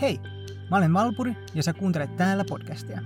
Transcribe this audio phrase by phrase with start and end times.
[0.00, 0.20] Hei,
[0.70, 3.00] mä olen Valpuri ja sä kuuntelet täällä podcastia.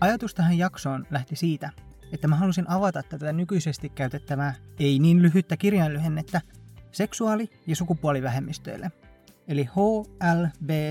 [0.00, 1.70] Ajatus tähän jaksoon lähti siitä,
[2.12, 6.40] että mä halusin avata tätä nykyisesti käytettävää ei niin lyhyttä kirjainlyhennettä
[6.92, 8.90] seksuaali- ja sukupuolivähemmistöille,
[9.48, 10.82] eli HLBTQItä.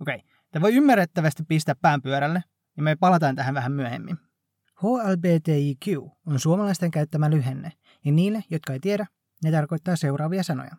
[0.00, 0.20] okay.
[0.50, 2.44] tämä voi ymmärrettävästi pistää pään pyörälle,
[2.76, 4.18] ja me palataan tähän vähän myöhemmin.
[4.82, 5.86] HLBTIQ
[6.26, 7.72] on suomalaisten käyttämä lyhenne,
[8.04, 9.06] ja niille, jotka ei tiedä,
[9.44, 10.76] ne tarkoittaa seuraavia sanoja.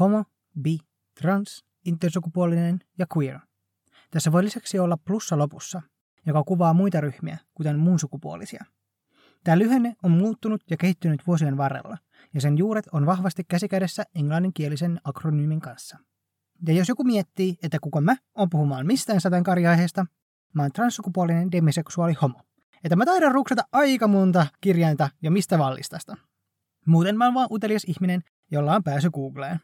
[0.00, 0.24] Homo,
[0.60, 0.78] bi,
[1.20, 3.38] trans, intersukupuolinen ja queer.
[4.10, 5.82] Tässä voi lisäksi olla plussa lopussa,
[6.26, 8.64] joka kuvaa muita ryhmiä, kuten muun sukupuolisia.
[9.44, 11.98] Tämä lyhenne on muuttunut ja kehittynyt vuosien varrella,
[12.34, 15.98] ja sen juuret on vahvasti käsikädessä englanninkielisen akronyymin kanssa.
[16.66, 20.06] Ja jos joku miettii, että kuka mä on puhumaan mistään sateenkarjaiheesta,
[20.54, 22.40] mä oon transsukupuolinen demiseksuaali homo.
[22.84, 26.16] Että mä taidan ruksata aika monta kirjainta ja mistä vallistasta.
[26.86, 29.60] Muuten mä oon vaan utelias ihminen, jolla on pääsy Googleen.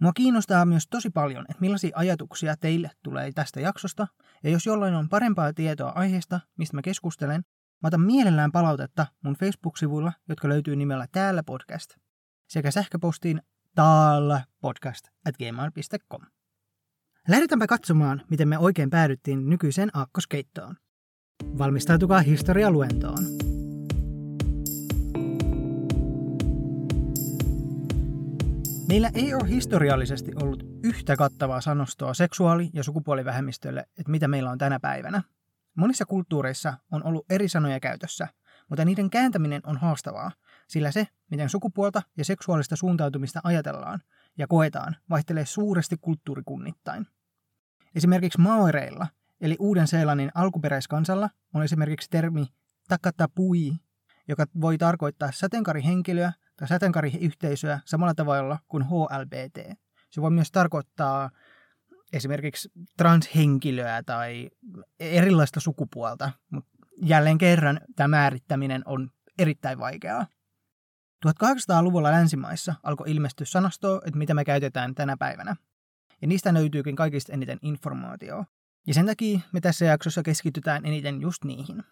[0.00, 4.06] Mua kiinnostaa myös tosi paljon, että millaisia ajatuksia teille tulee tästä jaksosta,
[4.44, 7.42] ja jos jollain on parempaa tietoa aiheesta, mistä mä keskustelen,
[7.82, 11.90] mä otan mielellään palautetta mun Facebook-sivuilla, jotka löytyy nimellä Täällä podcast,
[12.48, 13.42] sekä sähköpostiin
[13.74, 16.22] taallapodcast at gmail.com.
[17.28, 20.76] Lähdetäänpä katsomaan, miten me oikein päädyttiin nykyiseen aakkoskeittoon.
[21.58, 23.47] Valmistautukaa historialuentoon.
[28.88, 34.58] Meillä ei ole historiallisesti ollut yhtä kattavaa sanostoa seksuaali- ja sukupuolivähemmistölle, että mitä meillä on
[34.58, 35.22] tänä päivänä.
[35.74, 38.28] Monissa kulttuureissa on ollut eri sanoja käytössä,
[38.68, 40.30] mutta niiden kääntäminen on haastavaa,
[40.68, 44.02] sillä se, miten sukupuolta ja seksuaalista suuntautumista ajatellaan
[44.38, 47.06] ja koetaan, vaihtelee suuresti kulttuurikunnittain.
[47.94, 49.06] Esimerkiksi maoreilla,
[49.40, 52.46] eli Uuden-Seelannin alkuperäiskansalla, on esimerkiksi termi
[52.88, 53.72] takatapui,
[54.28, 59.78] joka voi tarkoittaa sateenkaarihenkilöä tai sateenkaariyhteisöä samalla tavalla kuin HLBT.
[60.10, 61.30] Se voi myös tarkoittaa
[62.12, 64.50] esimerkiksi transhenkilöä tai
[65.00, 66.70] erilaista sukupuolta, mutta
[67.02, 70.26] jälleen kerran tämä määrittäminen on erittäin vaikeaa.
[71.26, 75.56] 1800-luvulla länsimaissa alkoi ilmestyä sanastoa, että mitä me käytetään tänä päivänä.
[76.22, 78.44] Ja niistä löytyykin kaikista eniten informaatiota.
[78.86, 81.84] Ja sen takia me tässä jaksossa keskitytään eniten just niihin.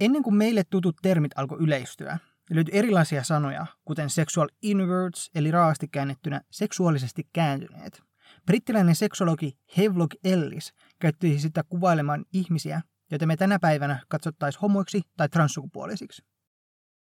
[0.00, 2.18] Ennen kuin meille tutut termit alkoi yleistyä,
[2.50, 8.02] löytyi erilaisia sanoja, kuten sexual inverts, eli raasti käännettynä seksuaalisesti kääntyneet.
[8.46, 15.28] Brittiläinen seksologi Havelock Ellis käytti sitä kuvailemaan ihmisiä, joita me tänä päivänä katsottaisiin homoiksi tai
[15.28, 16.24] transsukupuolisiksi.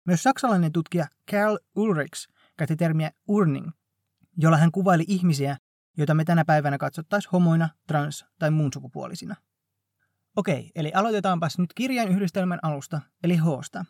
[0.07, 3.71] Myös saksalainen tutkija Karl Ulrichs käytti termiä urning,
[4.37, 5.57] jolla hän kuvaili ihmisiä,
[5.97, 9.37] joita me tänä päivänä katsottaisiin homoina, trans- tai muun sukupuolisina.
[10.37, 13.85] Okei, eli aloitetaanpas nyt kirjan yhdistelmän alusta, eli hoosta.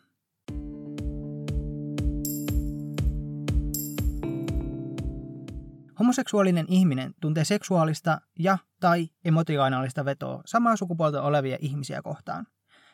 [5.99, 12.47] Homoseksuaalinen ihminen tuntee seksuaalista ja tai emotionaalista vetoa samaa sukupuolta olevia ihmisiä kohtaan.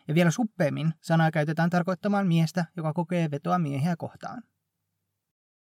[0.08, 4.44] Ja vielä suppeemmin sanaa käytetään tarkoittamaan miestä, joka kokee vetoa miehiä kohtaan.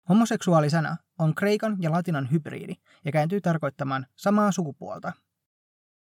[0.08, 2.74] Homoseksuaalisana on kreikan ja latinan hybridi
[3.04, 5.12] ja kääntyy tarkoittamaan samaa sukupuolta.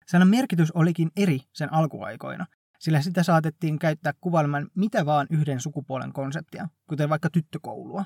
[0.06, 2.46] Sanan merkitys olikin eri sen alkuaikoina,
[2.78, 8.04] sillä sitä saatettiin käyttää kuvailemaan mitä vaan yhden sukupuolen konseptia, kuten vaikka tyttökoulua.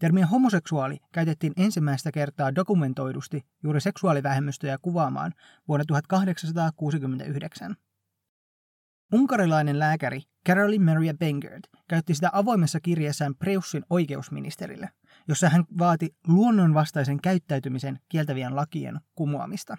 [0.00, 5.32] Termiä homoseksuaali käytettiin ensimmäistä kertaa dokumentoidusti juuri seksuaalivähemmistöjä kuvaamaan
[5.68, 7.76] vuonna 1869.
[9.14, 14.88] Unkarilainen lääkäri Caroline Maria Bengerd käytti sitä avoimessa kirjeessään Preussin oikeusministerille,
[15.28, 19.76] jossa hän vaati luonnonvastaisen käyttäytymisen kieltävien lakien kumoamista.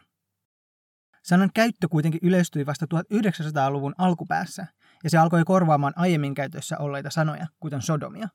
[1.24, 4.68] Sanan käyttö kuitenkin yleistyi vasta 1900-luvun alkupäässä,
[5.04, 8.28] ja se alkoi korvaamaan aiemmin käytössä olleita sanoja, kuten sodomia.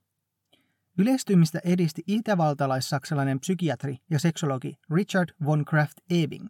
[0.98, 6.46] Yleistymistä edisti itävaltalais-saksalainen psykiatri ja seksologi Richard von Kraft Ebing,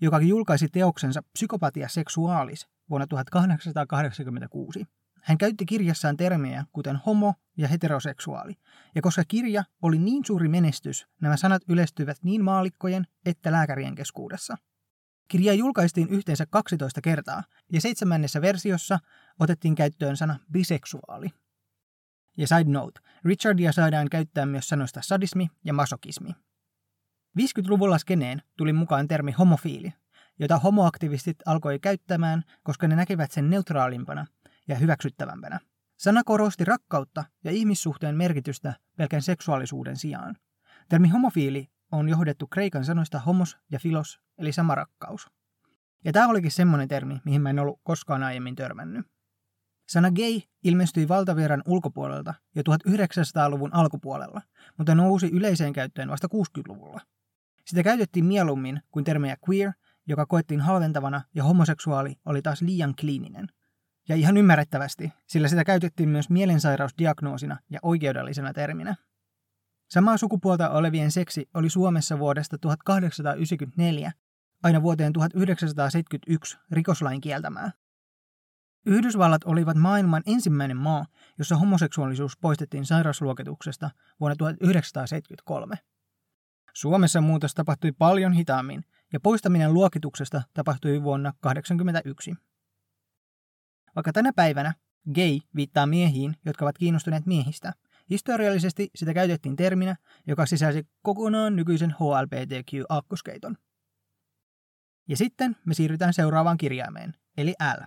[0.00, 4.84] joka julkaisi teoksensa Psykopatia sexualis vuonna 1886.
[5.22, 8.54] Hän käytti kirjassaan termejä kuten homo ja heteroseksuaali,
[8.94, 14.56] ja koska kirja oli niin suuri menestys, nämä sanat yleistyivät niin maalikkojen että lääkärien keskuudessa.
[15.28, 17.42] Kirja julkaistiin yhteensä 12 kertaa,
[17.72, 18.98] ja seitsemännessä versiossa
[19.40, 21.30] otettiin käyttöön sana biseksuaali.
[22.38, 26.30] Ja side note, Richardia saadaan käyttää myös sanoista sadismi ja masokismi.
[27.40, 29.92] 50-luvulla skeneen tuli mukaan termi homofiili,
[30.38, 34.26] jota homoaktivistit alkoi käyttämään, koska ne näkivät sen neutraalimpana
[34.68, 35.60] ja hyväksyttävämpänä.
[35.96, 40.36] Sana korosti rakkautta ja ihmissuhteen merkitystä pelkän seksuaalisuuden sijaan.
[40.88, 45.26] Termi homofiili on johdettu kreikan sanoista homos ja filos, eli sama rakkaus.
[46.04, 49.06] Ja tämä olikin semmoinen termi, mihin mä en ollut koskaan aiemmin törmännyt.
[49.88, 54.42] Sana gay ilmestyi valtavirran ulkopuolelta jo 1900-luvun alkupuolella,
[54.78, 57.00] mutta nousi yleiseen käyttöön vasta 60-luvulla.
[57.66, 59.72] Sitä käytettiin mieluummin kuin termejä queer,
[60.06, 63.48] joka koettiin halventavana, ja homoseksuaali oli taas liian kliininen.
[64.08, 68.94] Ja ihan ymmärrettävästi, sillä sitä käytettiin myös mielensairausdiagnoosina ja oikeudellisena terminä.
[69.90, 74.12] Samaa sukupuolta olevien seksi oli Suomessa vuodesta 1894
[74.62, 77.72] aina vuoteen 1971 rikoslain kieltämää.
[78.86, 81.06] Yhdysvallat olivat maailman ensimmäinen maa,
[81.38, 83.90] jossa homoseksuaalisuus poistettiin sairausluokituksesta
[84.20, 85.76] vuonna 1973.
[86.74, 92.34] Suomessa muutos tapahtui paljon hitaammin ja poistaminen luokituksesta tapahtui vuonna 1981.
[93.96, 94.74] Vaikka tänä päivänä
[95.14, 97.72] gay viittaa miehiin, jotka ovat kiinnostuneet miehistä,
[98.10, 99.96] historiallisesti sitä käytettiin terminä,
[100.26, 103.56] joka sisälsi kokonaan nykyisen HLBTQ-akkoskeiton.
[105.08, 107.82] Ja sitten me siirrytään seuraavaan kirjaimeen, eli L.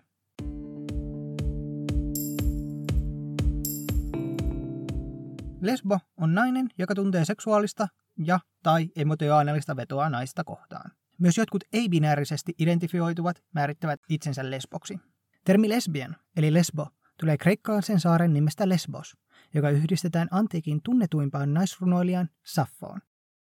[5.62, 7.88] Lesbo on nainen, joka tuntee seksuaalista
[8.26, 10.92] ja tai emotionaalista vetoa naista kohtaan.
[11.18, 15.00] Myös jotkut ei-binäärisesti identifioituvat määrittävät itsensä lesboksi.
[15.46, 16.88] Termi lesbian, eli lesbo,
[17.20, 19.18] tulee kreikkalaisen saaren nimestä Lesbos,
[19.54, 23.02] joka yhdistetään antiikin tunnetuimpaan naisrunoilijan Saffoon.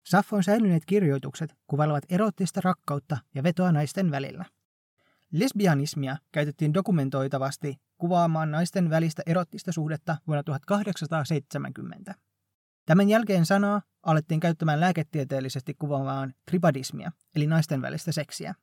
[0.05, 4.45] Saffon säilyneet kirjoitukset kuvailevat erottista rakkautta ja vetoa naisten välillä.
[5.39, 12.15] Lesbianismia käytettiin dokumentoitavasti kuvaamaan naisten välistä erottista suhdetta vuonna 1870.
[12.85, 18.55] Tämän jälkeen sanaa alettiin käyttämään lääketieteellisesti kuvaamaan tribadismia, eli naisten välistä seksiä.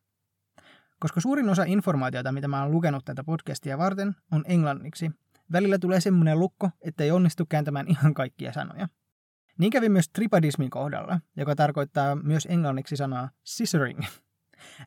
[1.01, 5.11] Koska suurin osa informaatiota, mitä mä oon lukenut tätä podcastia varten, on englanniksi,
[5.53, 8.89] välillä tulee semmoinen lukko, että ei onnistu kääntämään ihan kaikkia sanoja.
[9.59, 14.01] Niin kävi myös tripadismin kohdalla, joka tarkoittaa myös englanniksi sanaa scissoring.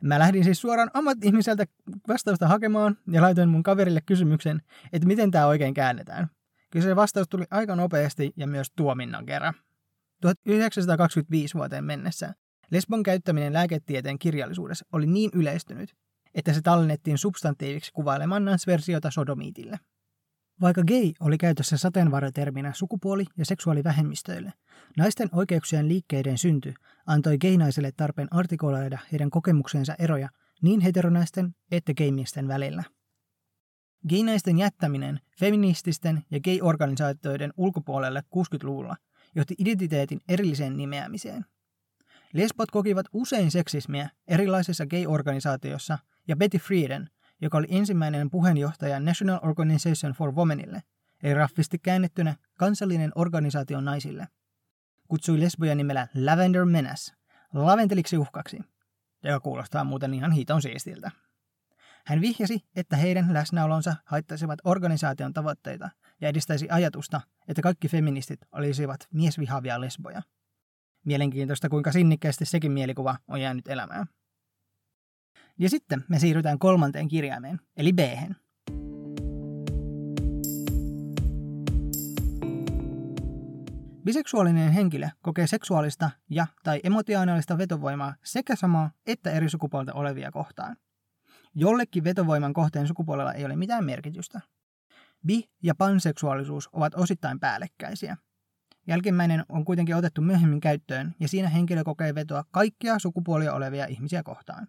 [0.01, 1.65] Mä lähdin siis suoraan ammatti-ihmiseltä
[2.07, 4.61] vastausta hakemaan ja laitoin mun kaverille kysymyksen,
[4.93, 6.27] että miten tämä oikein käännetään.
[6.71, 9.53] Kyllä se vastaus tuli aika nopeasti ja myös tuominnan kerran.
[10.21, 12.33] 1925 vuoteen mennessä
[12.71, 15.95] lesbon käyttäminen lääketieteen kirjallisuudessa oli niin yleistynyt,
[16.33, 19.79] että se tallennettiin substantiiviksi kuvailemaan naisversiota sodomiitille.
[20.61, 24.53] Vaikka gay oli käytössä sateenvarjoterminä sukupuoli- ja seksuaalivähemmistöille,
[24.97, 26.73] naisten oikeuksien liikkeiden synty
[27.05, 30.29] antoi gaynaiselle tarpeen artikuloida heidän kokemuksensa eroja
[30.61, 32.83] niin heteronaisten että gaymiesten välillä.
[34.09, 38.95] Gaynaisten jättäminen feminististen ja gay-organisaatioiden ulkopuolelle 60-luvulla
[39.35, 41.45] johti identiteetin erilliseen nimeämiseen.
[42.33, 45.97] Lesbot kokivat usein seksismiä erilaisissa gay-organisaatioissa
[46.27, 47.09] ja Betty Friedan
[47.41, 50.83] joka oli ensimmäinen puheenjohtaja National Organization for Womenille,
[51.23, 54.27] eli raffisti käännettynä kansallinen organisaatio naisille.
[55.07, 57.13] Kutsui lesboja nimellä Lavender Menace,
[57.53, 58.59] laventeliksi uhkaksi,
[59.23, 61.11] joka kuulostaa muuten ihan hiton siistiltä.
[62.05, 65.89] Hän vihjasi, että heidän läsnäolonsa haittaisivat organisaation tavoitteita
[66.21, 70.21] ja edistäisi ajatusta, että kaikki feministit olisivat miesvihavia lesboja.
[71.05, 74.07] Mielenkiintoista, kuinka sinnikkäästi sekin mielikuva on jäänyt elämään.
[75.59, 77.99] Ja sitten me siirrytään kolmanteen kirjaimeen, eli b.
[84.05, 90.77] Biseksuaalinen henkilö kokee seksuaalista ja tai emotionaalista vetovoimaa sekä samaa että eri sukupuolta olevia kohtaan.
[91.55, 94.41] Jollekin vetovoiman kohteen sukupuolella ei ole mitään merkitystä.
[95.27, 98.17] Bi- ja panseksuaalisuus ovat osittain päällekkäisiä.
[98.87, 104.23] Jälkimmäinen on kuitenkin otettu myöhemmin käyttöön ja siinä henkilö kokee vetoa kaikkia sukupuolia olevia ihmisiä
[104.23, 104.67] kohtaan.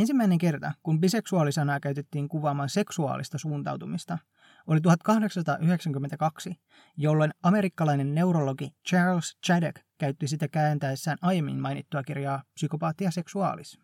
[0.00, 4.18] Ensimmäinen kerta, kun biseksuaalisanaa käytettiin kuvaamaan seksuaalista suuntautumista,
[4.66, 6.54] oli 1892,
[6.96, 13.78] jolloin amerikkalainen neurologi Charles Chaddock käytti sitä kääntäessään aiemmin mainittua kirjaa Psykopaattia seksuaalis.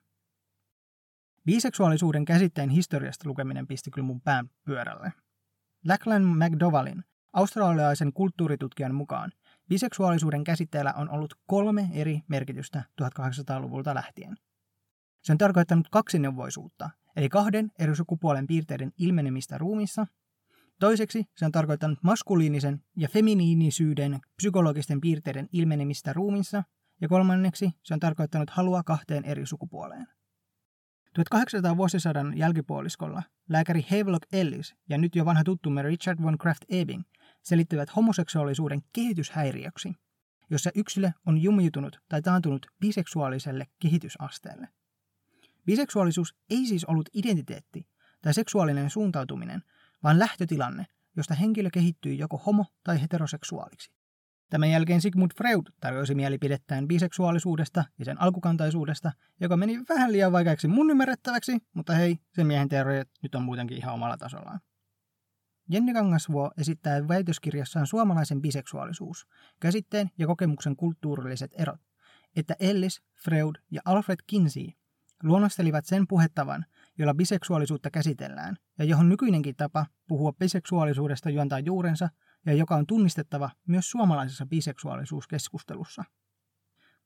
[1.46, 5.12] Biseksuaalisuuden käsitteen historiasta lukeminen pisti kyllä mun pään pyörälle.
[5.88, 9.32] Lachlan McDowallin, australialaisen kulttuuritutkijan mukaan,
[9.68, 14.36] biseksuaalisuuden käsitteellä on ollut kolme eri merkitystä 1800-luvulta lähtien–
[15.26, 20.06] se on tarkoittanut kaksineuvoisuutta, eli kahden eri sukupuolen piirteiden ilmenemistä ruumissa.
[20.80, 26.62] Toiseksi se on tarkoittanut maskuliinisen ja feminiinisyyden psykologisten piirteiden ilmenemistä ruumissa.
[27.00, 30.06] Ja kolmanneksi se on tarkoittanut halua kahteen eri sukupuoleen.
[31.18, 37.02] 1800-vuosisadan jälkipuoliskolla lääkäri Havelock Ellis ja nyt jo vanha tuttumme Richard von Kraft Ebing
[37.42, 39.94] selittivät homoseksuaalisuuden kehityshäiriöksi,
[40.50, 44.68] jossa yksilö on jumiutunut tai taantunut biseksuaaliselle kehitysasteelle.
[45.66, 47.86] Biseksuaalisuus ei siis ollut identiteetti
[48.22, 49.62] tai seksuaalinen suuntautuminen,
[50.02, 53.92] vaan lähtötilanne, josta henkilö kehittyy joko homo- tai heteroseksuaaliksi.
[54.50, 60.68] Tämän jälkeen Sigmund Freud tarjosi mielipidettään biseksuaalisuudesta ja sen alkukantaisuudesta, joka meni vähän liian vaikeaksi
[60.68, 64.60] mun ymmärrettäväksi, mutta hei, sen miehen teoriat nyt on muutenkin ihan omalla tasollaan.
[65.68, 69.26] Jenni Kangasvuo esittää väitöskirjassaan suomalaisen biseksuaalisuus,
[69.60, 71.80] käsitteen ja kokemuksen kulttuurilliset erot,
[72.36, 74.66] että Ellis, Freud ja Alfred Kinsey
[75.22, 76.64] luonnostelivat sen puhettavan,
[76.98, 82.08] jolla biseksuaalisuutta käsitellään, ja johon nykyinenkin tapa puhua biseksuaalisuudesta juontaa juurensa,
[82.46, 86.04] ja joka on tunnistettava myös suomalaisessa biseksuaalisuuskeskustelussa.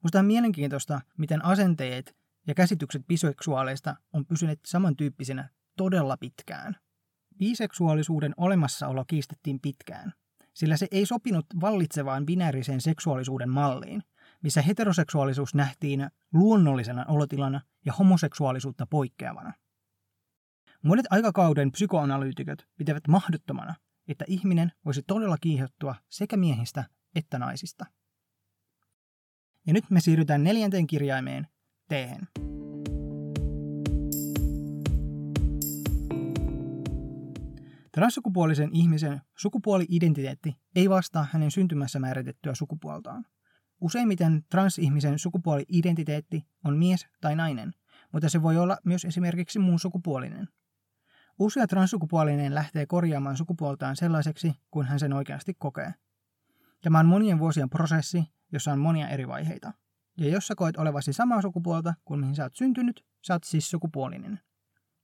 [0.03, 6.77] Musta on mielenkiintoista, miten asenteet ja käsitykset biseksuaaleista on pysyneet samantyyppisinä todella pitkään.
[7.39, 10.13] Biseksuaalisuuden olemassaolo kiistettiin pitkään,
[10.55, 14.03] sillä se ei sopinut vallitsevaan binääriseen seksuaalisuuden malliin,
[14.43, 19.53] missä heteroseksuaalisuus nähtiin luonnollisena olotilana ja homoseksuaalisuutta poikkeavana.
[20.83, 23.75] Monet aikakauden psykoanalyytikot pitävät mahdottomana,
[24.09, 27.87] että ihminen voisi todella kiihottua sekä miehistä että naisista.
[29.67, 31.47] Ja nyt me siirrytään neljänteen kirjaimeen,
[31.89, 31.93] t
[37.93, 43.25] Transsukupuolisen ihmisen sukupuoli-identiteetti ei vastaa hänen syntymässä määritettyä sukupuoltaan.
[43.81, 47.75] Useimmiten transihmisen sukupuoli-identiteetti on mies tai nainen,
[48.13, 50.49] mutta se voi olla myös esimerkiksi muun sukupuolinen.
[51.39, 55.95] Usea transsukupuolinen lähtee korjaamaan sukupuoltaan sellaiseksi kuin hän sen oikeasti kokee.
[56.81, 59.73] Tämä on monien vuosien prosessi, jossa on monia eri vaiheita.
[60.19, 63.71] Ja jos sä koet olevasi samaa sukupuolta kuin mihin sä oot syntynyt, sä oot siis
[63.71, 64.41] sukupuolinen.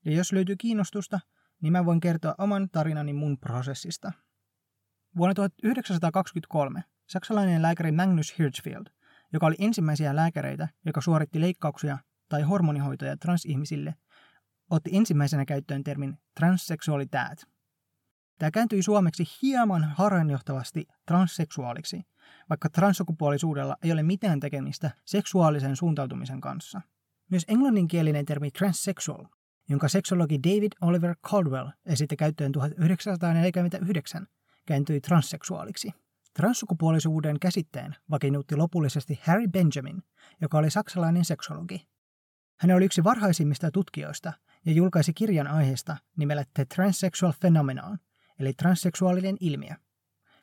[0.04, 1.20] Ja jos löytyy kiinnostusta,
[1.62, 4.12] niin mä voin kertoa oman tarinani mun prosessista.
[5.16, 8.86] Vuonna 1923 saksalainen lääkäri Magnus Hirschfeld,
[9.32, 11.98] joka oli ensimmäisiä lääkäreitä, joka suoritti leikkauksia
[12.28, 13.94] tai hormonihoitoja transihmisille,
[14.70, 17.44] otti ensimmäisenä käyttöön termin transseksuaalitäät.
[18.38, 22.02] Tämä kääntyi suomeksi hieman harhaanjohtavasti transseksuaaliksi,
[22.50, 26.80] vaikka transsukupuolisuudella ei ole mitään tekemistä seksuaalisen suuntautumisen kanssa.
[27.30, 29.24] Myös englanninkielinen termi transsexual
[29.68, 34.26] jonka seksologi David Oliver Caldwell esitti käyttöön 1949,
[34.66, 35.92] kääntyi transseksuaaliksi.
[36.36, 40.02] Transsukupuolisuuden käsitteen vakiinnutti lopullisesti Harry Benjamin,
[40.40, 41.88] joka oli saksalainen seksologi.
[42.60, 44.32] Hän oli yksi varhaisimmista tutkijoista
[44.66, 47.98] ja julkaisi kirjan aiheesta nimellä The Transsexual Phenomenon,
[48.38, 49.74] eli transseksuaalinen ilmiö.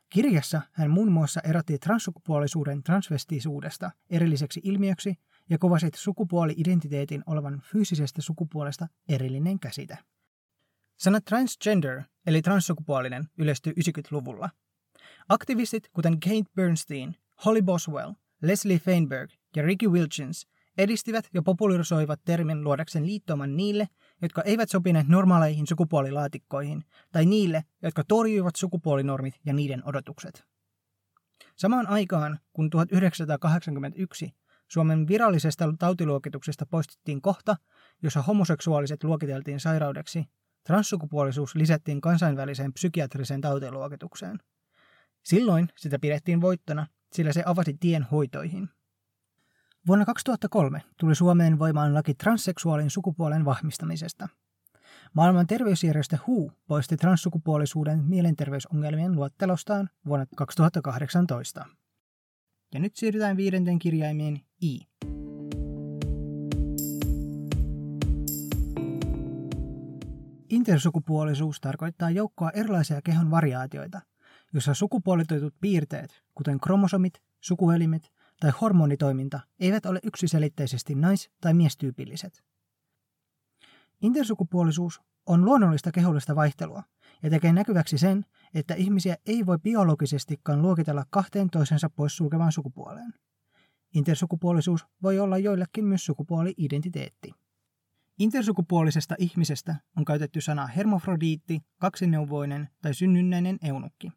[0.10, 5.16] Kirjassa hän muun muassa erotti transsukupuolisuuden transvestisuudesta erilliseksi ilmiöksi
[5.50, 9.98] ja kuvasit sukupuoli-identiteetin olevan fyysisestä sukupuolesta erillinen käsite.
[10.98, 14.50] Sana transgender, eli transsukupuolinen, yleistyi 90-luvulla.
[15.30, 22.64] Aktivistit kuten Kate Bernstein, Holly Boswell, Leslie Feinberg ja Ricky Wilchins edistivät ja popularisoivat termin
[22.64, 23.88] luodakseen liittoman niille,
[24.22, 30.44] jotka eivät sopineet normaaleihin sukupuolilaatikkoihin, tai niille, jotka torjuivat sukupuolinormit ja niiden odotukset.
[31.56, 34.34] Samaan aikaan, kun 1981
[34.68, 37.58] Suomen virallisesta tautiluokituksesta poistettiin kohta,
[38.04, 40.26] jossa homoseksuaaliset luokiteltiin sairaudeksi,
[40.64, 44.40] transsukupuolisuus lisättiin kansainväliseen psykiatriseen tautiluokitukseen.
[45.24, 48.70] Silloin sitä pidettiin voittona, sillä se avasi tien hoitoihin.
[49.88, 54.30] Vuonna 2003 tuli Suomeen voimaan laki transseksuaalin sukupuolen vahvistamisesta.
[55.14, 61.66] Maailman terveysjärjestö WHO poisti transsukupuolisuuden mielenterveysongelmien luettelostaan vuonna 2018.
[62.74, 64.80] Ja nyt siirrytään viidenten kirjaimeen I.
[70.50, 74.02] Intersukupuolisuus tarkoittaa joukkoa erilaisia kehon variaatioita,
[74.54, 82.44] jossa sukupuolitoitut piirteet, kuten kromosomit, sukuelimet tai hormonitoiminta, eivät ole yksiselitteisesti nais- tai miestyypilliset.
[84.02, 86.84] Intersukupuolisuus on luonnollista kehollista vaihtelua
[87.24, 93.14] ja tekee näkyväksi sen, että ihmisiä ei voi biologisestikaan luokitella kahteen toisensa poissulkevaan sukupuoleen.
[93.96, 97.32] Intersukupuolisuus voi olla joillekin myös sukupuoli-identiteetti.
[98.20, 104.12] Intersukupuolisesta ihmisestä on käytetty sana hermofrodiitti, kaksineuvoinen tai synnynnäinen eunukki.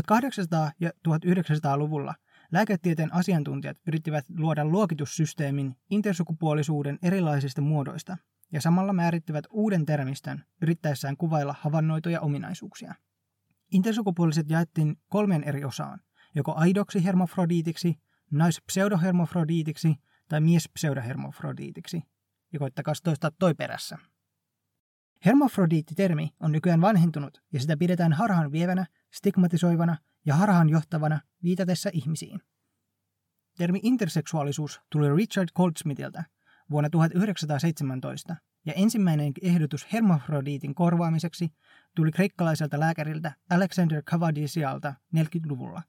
[0.00, 2.14] 1800- ja 1900-luvulla
[2.52, 8.16] lääketieteen asiantuntijat yrittivät luoda luokitussysteemin intersukupuolisuuden erilaisista muodoista
[8.52, 12.94] ja samalla määrittivät uuden termistön yrittäessään kuvailla havainnoituja ominaisuuksia.
[13.72, 16.00] Intersukupuoliset jaettiin kolmeen eri osaan,
[16.34, 17.94] joko aidoksi hermofrodiitiksi,
[18.30, 19.94] naispseudohermofrodiitiksi
[20.28, 22.02] tai miespseudohermofrodiitiksi.
[22.52, 23.98] Ja koittakaa toistaa toi perässä.
[25.26, 32.40] Hermofrodiitti-termi on nykyään vanhentunut ja sitä pidetään harhaan vievänä, stigmatisoivana ja harhaan johtavana viitatessa ihmisiin.
[33.56, 36.24] Termi interseksuaalisuus tuli Richard Goldsmithiltä
[36.70, 38.36] vuonna 1917
[38.66, 41.52] ja ensimmäinen ehdotus hermafrodiitin korvaamiseksi
[41.96, 45.82] tuli kreikkalaiselta lääkäriltä Alexander Cavadisialta 40-luvulla.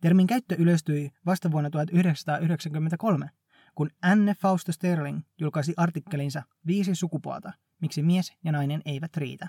[0.00, 3.30] Termin käyttö yleistyi vasta vuonna 1993,
[3.74, 9.48] kun Anne Fausto Sterling julkaisi artikkelinsa Viisi sukupuolta, miksi mies ja nainen eivät riitä.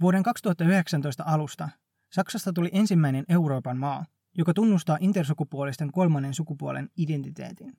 [0.00, 1.68] Vuoden 2019 alusta
[2.12, 4.04] Saksasta tuli ensimmäinen Euroopan maa,
[4.38, 7.72] joka tunnustaa intersukupuolisten kolmannen sukupuolen identiteetin.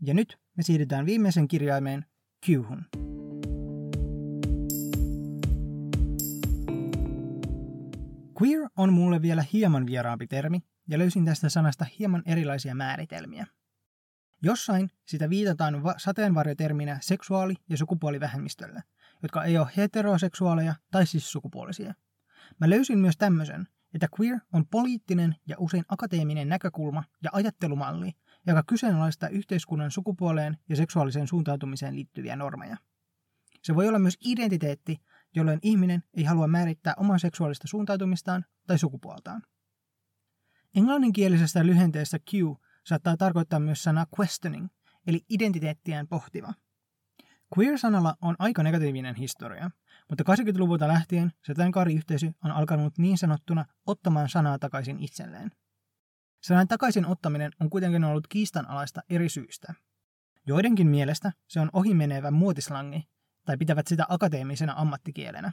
[0.00, 2.04] Ja nyt me siirrytään viimeisen kirjaimeen
[2.46, 2.84] Qhun.
[8.42, 13.46] Queer on mulle vielä hieman vieraampi termi, ja löysin tästä sanasta hieman erilaisia määritelmiä.
[14.42, 18.82] Jossain sitä viitataan va- sateenvarjoterminä seksuaali- ja sukupuolivähemmistölle,
[19.22, 21.94] jotka ei ole heteroseksuaaleja tai siis sukupuolisia.
[22.60, 28.12] Mä löysin myös tämmöisen, että queer on poliittinen ja usein akateeminen näkökulma ja ajattelumalli,
[28.46, 32.76] joka kyseenalaistaa yhteiskunnan sukupuoleen ja seksuaaliseen suuntautumiseen liittyviä normeja.
[33.62, 35.00] Se voi olla myös identiteetti,
[35.34, 39.42] jolloin ihminen ei halua määrittää oman seksuaalista suuntautumistaan tai sukupuoltaan.
[40.76, 42.32] Englanninkielisestä lyhenteestä Q
[42.90, 44.68] saattaa tarkoittaa myös sanaa questioning,
[45.06, 46.54] eli identiteettiään pohtiva.
[47.58, 49.70] Queer-sanalla on aika negatiivinen historia,
[50.08, 55.50] mutta 80-luvulta lähtien sateenkaariyhteisö on alkanut niin sanottuna ottamaan sanaa takaisin itselleen.
[56.42, 59.74] Sanan takaisin ottaminen on kuitenkin ollut kiistanalaista eri syistä.
[60.46, 63.08] Joidenkin mielestä se on ohimenevä muotislangi,
[63.46, 65.52] tai pitävät sitä akateemisena ammattikielenä.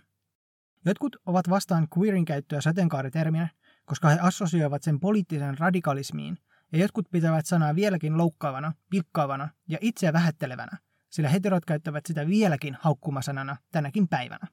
[0.86, 3.50] Jotkut ovat vastaan queerin käyttöä sateenkaariterminä,
[3.86, 6.38] koska he assosioivat sen poliittisen radikalismiin,
[6.72, 10.78] ja jotkut pitävät sanaa vieläkin loukkaavana, pilkkaavana ja itseä vähättelevänä,
[11.10, 14.48] sillä heterot käyttävät sitä vieläkin haukkumasanana tänäkin päivänä.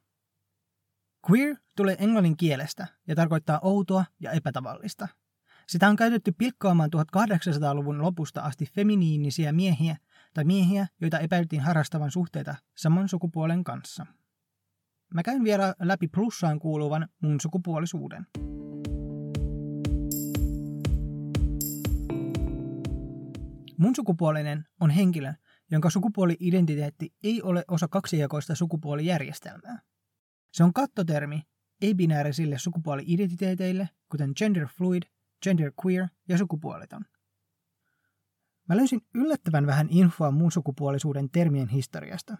[1.30, 5.08] Queer tulee englannin kielestä ja tarkoittaa outoa ja epätavallista.
[5.68, 9.96] Sitä on käytetty pilkkaamaan 1800-luvun lopusta asti feminiinisiä miehiä
[10.34, 14.06] tai miehiä, joita epäiltiin harrastavan suhteita saman sukupuolen kanssa.
[15.14, 18.26] Mä käyn vielä läpi plussaan kuuluvan mun sukupuolisuuden.
[23.78, 25.34] Mun sukupuolinen on henkilö,
[25.70, 29.80] jonka sukupuoli-identiteetti ei ole osa kaksijakoista sukupuolijärjestelmää.
[30.52, 31.42] Se on kattotermi
[31.80, 35.02] ei-binäärisille sukupuoli-identiteeteille, kuten gender fluid,
[35.44, 37.04] gender queer ja sukupuoliton.
[38.68, 42.36] Mä löysin yllättävän vähän infoa muun sukupuolisuuden termien historiasta.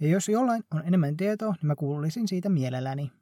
[0.00, 3.12] Ja jos jollain on enemmän tietoa, niin mä kuulisin siitä mielelläni.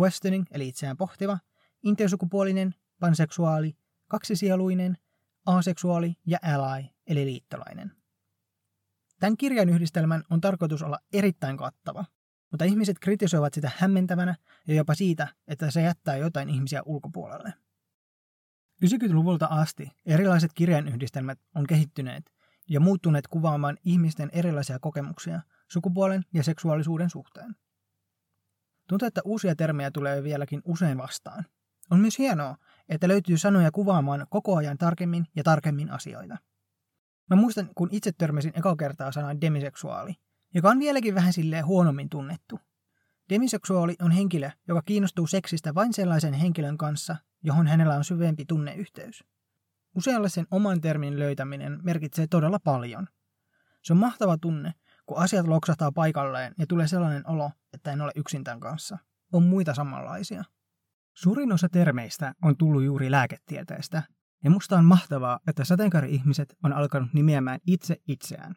[0.00, 1.38] questioning eli itseään pohtiva,
[1.82, 3.76] intersukupuolinen, panseksuaali,
[4.08, 4.98] kaksisieluinen,
[5.46, 7.92] aseksuaali ja ally eli liittolainen.
[9.20, 12.04] Tämän kirjan yhdistelmän on tarkoitus olla erittäin kattava,
[12.50, 14.36] mutta ihmiset kritisoivat sitä hämmentävänä
[14.68, 17.54] ja jopa siitä, että se jättää jotain ihmisiä ulkopuolelle.
[18.84, 22.32] 90-luvulta asti erilaiset kirjanyhdistelmät on kehittyneet
[22.68, 25.40] ja muuttuneet kuvaamaan ihmisten erilaisia kokemuksia
[25.72, 27.56] sukupuolen ja seksuaalisuuden suhteen.
[28.88, 31.44] Tuntuu, että uusia termejä tulee vieläkin usein vastaan.
[31.90, 32.56] On myös hienoa,
[32.88, 36.38] että löytyy sanoja kuvaamaan koko ajan tarkemmin ja tarkemmin asioita.
[37.30, 40.14] Mä muistan, kun itse törmäsin eka kertaa sanaan demiseksuaali,
[40.54, 42.60] joka on vieläkin vähän silleen huonommin tunnettu.
[43.30, 49.24] Demiseksuaali on henkilö, joka kiinnostuu seksistä vain sellaisen henkilön kanssa, johon hänellä on syvempi tunneyhteys.
[49.96, 53.08] Usealle sen oman termin löytäminen merkitsee todella paljon.
[53.82, 54.74] Se on mahtava tunne,
[55.06, 58.98] kun asiat loksahtaa paikalleen ja tulee sellainen olo, että en ole yksin tämän kanssa.
[59.32, 60.44] On muita samanlaisia.
[61.14, 64.02] Suurin osa termeistä on tullut juuri lääketieteestä,
[64.44, 68.54] ja musta on mahtavaa, että sateenkaari-ihmiset on alkanut nimeämään itse itseään.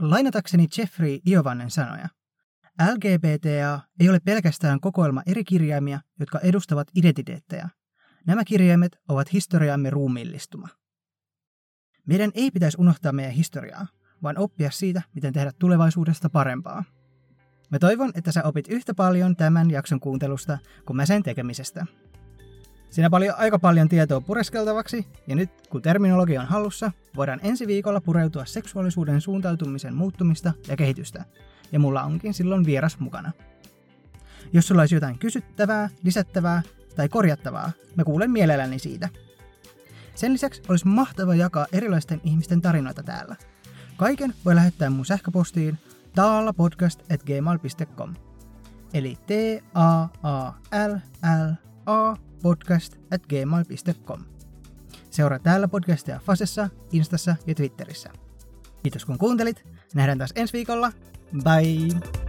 [0.00, 2.08] Lainatakseni Jeffrey Iovannen sanoja,
[2.82, 7.68] LGBTA ei ole pelkästään kokoelma eri kirjaimia, jotka edustavat identiteettejä.
[8.26, 10.68] Nämä kirjaimet ovat historiamme ruumiillistuma.
[12.06, 13.86] Meidän ei pitäisi unohtaa meidän historiaa,
[14.22, 16.84] vaan oppia siitä, miten tehdä tulevaisuudesta parempaa.
[17.70, 21.86] Mä toivon, että sä opit yhtä paljon tämän jakson kuuntelusta kuin mä sen tekemisestä.
[22.90, 28.00] Siinä paljon, aika paljon tietoa pureskeltavaksi, ja nyt kun terminologia on hallussa, voidaan ensi viikolla
[28.00, 31.24] pureutua seksuaalisuuden suuntautumisen muuttumista ja kehitystä,
[31.72, 33.32] ja mulla onkin silloin vieras mukana.
[34.52, 36.62] Jos sulla olisi jotain kysyttävää, lisättävää
[36.96, 39.08] tai korjattavaa, mä kuulen mielelläni siitä.
[40.14, 43.36] Sen lisäksi olisi mahtava jakaa erilaisten ihmisten tarinoita täällä.
[43.96, 45.78] Kaiken voi lähettää mun sähköpostiin
[46.14, 48.14] taalapodcast.gmail.com
[48.94, 49.30] eli t
[49.74, 50.52] a a
[50.88, 51.52] l l
[51.86, 54.20] a podcast at gmail.com.
[55.10, 58.10] Seuraa täällä podcastia Fasessa, Instassa ja Twitterissä.
[58.82, 59.64] Kiitos kun kuuntelit.
[59.94, 60.92] Nähdään taas ensi viikolla.
[61.32, 62.25] Bye!